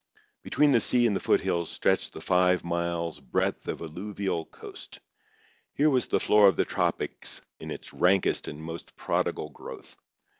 [0.41, 4.99] Between the sea and the foothills stretched the five miles breadth of alluvial coast.
[5.75, 9.95] Here was the flora of the tropics in its rankest and most prodigal growth.